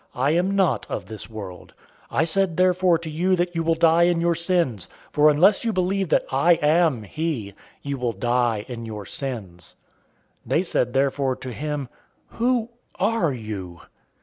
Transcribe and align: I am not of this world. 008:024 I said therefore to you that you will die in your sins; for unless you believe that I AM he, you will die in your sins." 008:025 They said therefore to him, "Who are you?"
I 0.15 0.31
am 0.31 0.55
not 0.55 0.87
of 0.89 1.05
this 1.05 1.29
world. 1.29 1.75
008:024 2.11 2.17
I 2.17 2.23
said 2.23 2.57
therefore 2.57 2.97
to 2.97 3.09
you 3.11 3.35
that 3.35 3.53
you 3.55 3.61
will 3.61 3.75
die 3.75 4.01
in 4.05 4.19
your 4.19 4.33
sins; 4.33 4.89
for 5.11 5.29
unless 5.29 5.63
you 5.63 5.71
believe 5.71 6.09
that 6.09 6.25
I 6.31 6.53
AM 6.55 7.03
he, 7.03 7.53
you 7.83 7.99
will 7.99 8.11
die 8.13 8.65
in 8.67 8.87
your 8.87 9.05
sins." 9.05 9.75
008:025 10.47 10.49
They 10.49 10.63
said 10.63 10.93
therefore 10.95 11.35
to 11.35 11.53
him, 11.53 11.87
"Who 12.29 12.69
are 12.99 13.31
you?" 13.31 13.81